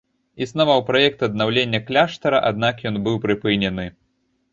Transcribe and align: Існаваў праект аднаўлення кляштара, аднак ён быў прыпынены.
Існаваў 0.43 0.79
праект 0.87 1.19
аднаўлення 1.27 1.79
кляштара, 1.89 2.39
аднак 2.49 2.81
ён 2.91 2.97
быў 3.09 3.21
прыпынены. 3.27 3.87